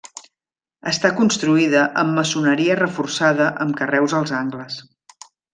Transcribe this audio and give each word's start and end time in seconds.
Està 0.91 1.11
construïda 1.19 1.83
amb 2.03 2.17
maçoneria 2.21 2.79
reforçada 2.81 3.51
amb 3.67 3.81
carreus 3.83 4.17
als 4.23 4.37
angles. 4.43 4.83